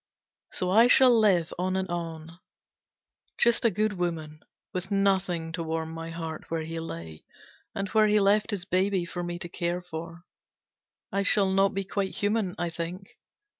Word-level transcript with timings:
So 0.51 0.71
I 0.71 0.87
shall 0.87 1.15
live 1.15 1.53
on 1.59 1.75
and 1.75 1.87
on. 1.87 2.39
Just 3.37 3.63
a 3.65 3.69
good 3.69 3.93
woman. 3.93 4.41
With 4.73 4.89
nothing 4.89 5.51
to 5.51 5.61
warm 5.61 5.91
my 5.91 6.09
heart 6.09 6.49
where 6.49 6.63
he 6.63 6.79
lay, 6.79 7.23
and 7.75 7.87
where 7.89 8.07
he 8.07 8.19
left 8.19 8.49
his 8.49 8.65
baby 8.65 9.05
for 9.05 9.21
me 9.21 9.37
to 9.37 9.47
care 9.47 9.83
for. 9.83 10.23
I 11.11 11.21
shall 11.21 11.51
not 11.51 11.75
be 11.75 11.83
quite 11.83 12.15
human, 12.15 12.55
I 12.57 12.71
think. 12.71 13.11